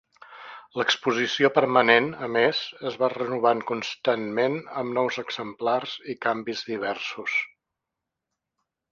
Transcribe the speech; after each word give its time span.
L'exposició 0.79 1.49
permanent, 1.57 2.07
a 2.27 2.29
més, 2.37 2.61
es 2.91 2.97
va 3.01 3.09
renovant 3.15 3.61
constantment 3.71 4.55
amb 4.83 4.97
nous 4.99 5.19
exemplars 5.25 5.93
i 6.15 6.19
canvis 6.27 6.65
diversos. 6.71 7.37